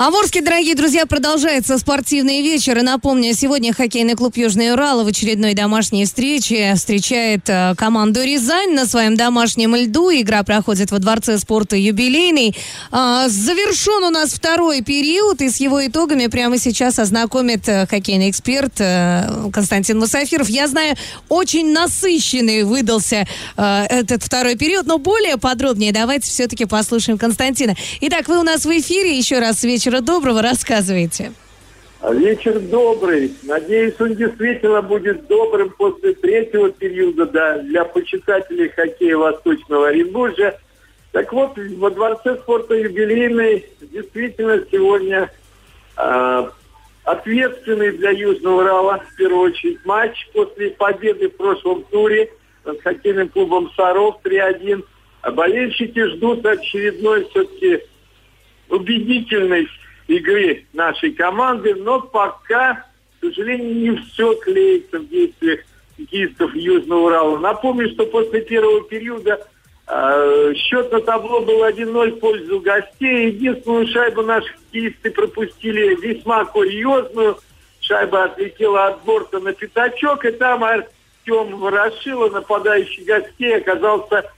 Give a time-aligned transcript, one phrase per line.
[0.00, 2.78] А дорогие друзья, продолжается спортивный вечер.
[2.78, 8.74] И напомню, сегодня хоккейный клуб «Южный Урал» в очередной домашней встрече встречает э, команду «Рязань»
[8.74, 10.12] на своем домашнем льду.
[10.12, 12.56] Игра проходит во Дворце спорта «Юбилейный».
[12.92, 18.30] А, завершен у нас второй период, и с его итогами прямо сейчас ознакомит э, хоккейный
[18.30, 20.48] эксперт э, Константин Мусафиров.
[20.48, 20.94] Я знаю,
[21.28, 27.74] очень насыщенный выдался этот второй период, но более подробнее давайте все-таки послушаем Константина.
[28.02, 29.18] Итак, вы у нас в эфире.
[29.18, 31.32] Еще раз вечер вечера доброго, рассказывайте.
[32.10, 33.32] Вечер добрый.
[33.42, 40.58] Надеюсь, он действительно будет добрым после третьего периода да, для почитателей хоккея Восточного Оренбуржья.
[41.12, 45.30] Так вот, во Дворце спорта юбилейный действительно сегодня
[45.96, 46.48] э,
[47.04, 52.30] ответственный для Южного Урала, в первую очередь, матч после победы в прошлом туре
[52.64, 54.84] над хоккейным клубом «Саров» 3-1.
[55.22, 57.80] А болельщики ждут очередной все-таки
[58.68, 59.68] убедительной
[60.06, 62.86] игры нашей команды, но пока,
[63.20, 65.60] к сожалению, не все клеится в действиях
[65.96, 67.38] хоккеистов Южного Урала.
[67.38, 69.46] Напомню, что после первого периода
[69.86, 73.30] э, счет на табло был 1-0 в пользу гостей.
[73.32, 77.38] Единственную шайбу наши хоккеисты пропустили весьма курьезную.
[77.80, 84.30] Шайба отлетела от борта на пятачок, и там Артем Ворошило, нападающий гостей, оказался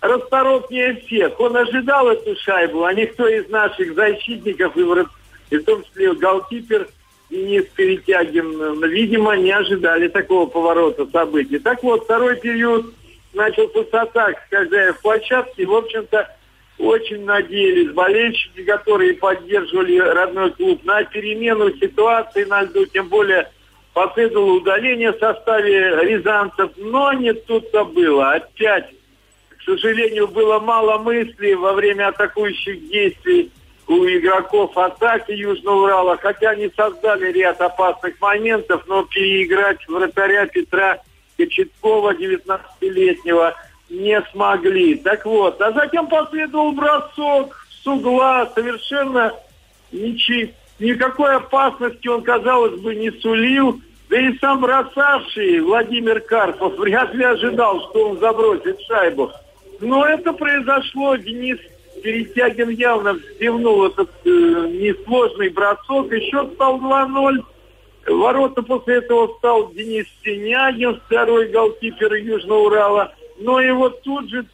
[0.00, 1.38] расторопнее всех.
[1.40, 6.88] Он ожидал эту шайбу, а никто из наших защитников, и в, том числе голкипер
[7.30, 11.58] Денис Перетягин, видимо, не ожидали такого поворота событий.
[11.58, 12.94] Так вот, второй период
[13.34, 15.62] начался с атак хозяев площадки.
[15.62, 16.34] В общем-то,
[16.78, 23.50] очень надеялись болельщики, которые поддерживали родной клуб, на перемену ситуации на льду, тем более
[23.92, 26.70] последовало удаление в составе рязанцев.
[26.76, 28.30] Но не тут-то было.
[28.32, 28.90] Опять
[29.76, 33.50] сожалению, было мало мыслей во время атакующих действий
[33.86, 41.00] у игроков атаки Южного Урала, хотя они создали ряд опасных моментов, но переиграть вратаря Петра
[41.36, 43.54] Кочеткова, 19-летнего,
[43.88, 44.96] не смогли.
[44.96, 49.32] Так вот, а затем последовал бросок с угла, совершенно
[49.92, 53.80] ничи, никакой опасности он, казалось бы, не сулил.
[54.10, 59.30] Да и сам бросавший Владимир Карпов вряд ли ожидал, что он забросит шайбу.
[59.80, 61.58] Но это произошло, Денис
[62.02, 67.44] Перетягин явно вздевнул этот э, несложный бросок, и счет стал 2-0.
[68.06, 73.14] Ворота после этого стал Денис Синягин, второй голкипер Южного Урала.
[73.38, 74.46] Но его тут же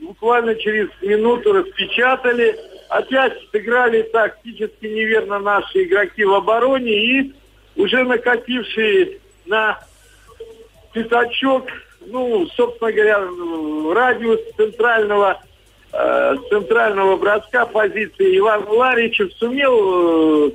[0.00, 2.56] буквально через минуту распечатали.
[2.88, 7.34] Опять сыграли тактически неверно наши игроки в обороне и
[7.76, 9.78] уже накатившие на
[10.92, 11.66] пятачок
[12.06, 13.20] ну, собственно говоря,
[13.94, 15.40] радиус центрального
[15.92, 20.50] э, центрального броска позиции Иван Ларичев сумел э,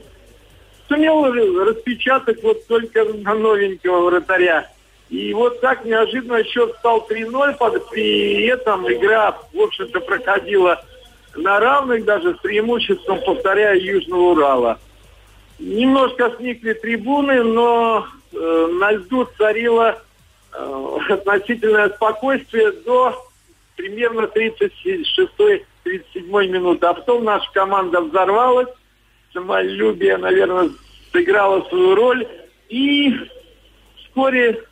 [0.88, 1.26] сумел
[1.66, 4.70] распечатать вот только на новенького вратаря.
[5.10, 10.84] И вот так неожиданно счет стал 3-0, при этом игра, в общем-то, проходила
[11.36, 14.80] на равных, даже с преимуществом, повторяя, Южного Урала.
[15.60, 20.02] Немножко сникли трибуны, но э, на льду царила
[21.10, 23.16] относительное спокойствие до
[23.76, 25.62] примерно 36-37
[26.48, 26.86] минуты.
[26.88, 28.70] А потом наша команда взорвалась,
[29.34, 30.70] самолюбие, наверное,
[31.12, 32.28] сыграло свою роль.
[32.70, 33.14] И
[33.98, 34.64] вскоре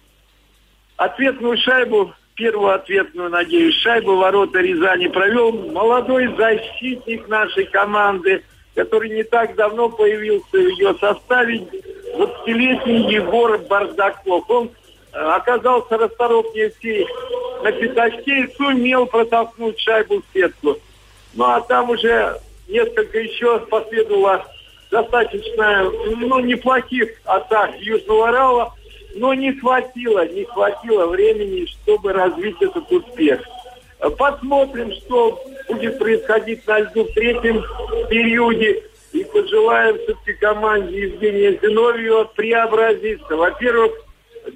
[0.97, 9.23] ответную шайбу, первую ответную, надеюсь, шайбу ворота Рязани провел молодой защитник нашей команды, который не
[9.23, 11.67] так давно появился в ее составе,
[12.17, 14.49] 20-летний Егор Бардаков.
[14.49, 14.71] Он
[15.15, 17.07] оказался расторопнее всей
[17.63, 20.77] на пятачке и сумел протолкнуть шайбу в сетку.
[21.33, 24.45] Ну а там уже несколько еще последовало
[24.91, 28.73] достаточно ну, неплохих атак Южного Урала,
[29.15, 33.41] но не хватило, не хватило времени, чтобы развить этот успех.
[34.17, 37.63] Посмотрим, что будет происходить на льду в третьем
[38.09, 38.83] периоде.
[39.13, 43.35] И пожелаем все-таки команде Евгения Зиновьева преобразиться.
[43.35, 43.93] Во-первых,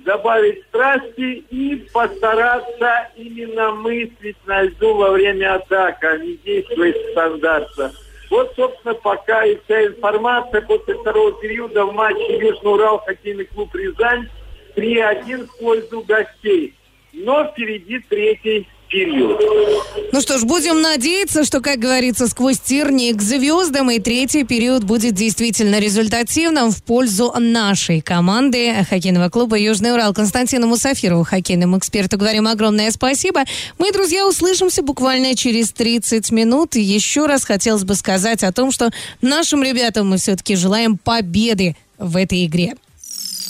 [0.06, 7.92] добавить страсти и постараться именно мыслить на льду во время атаки, а не действовать стандарта.
[8.30, 13.74] Вот, собственно, пока и вся информация после второго периода в матче Южный Урал хоккейный клуб
[13.74, 14.30] «Рязань»
[14.76, 16.76] 3-1 в пользу гостей.
[17.12, 19.40] Но впереди третий период.
[20.12, 24.84] Ну что ж, будем надеяться, что, как говорится, сквозь тернии к звездам и третий период
[24.84, 30.14] будет действительно результативным в пользу нашей команды хоккейного клуба «Южный Урал».
[30.14, 33.44] Константину Мусафирову, хоккейному эксперту, говорим огромное спасибо.
[33.78, 36.76] Мы, друзья, услышимся буквально через 30 минут.
[36.76, 38.90] И еще раз хотелось бы сказать о том, что
[39.22, 42.76] нашим ребятам мы все-таки желаем победы в этой игре.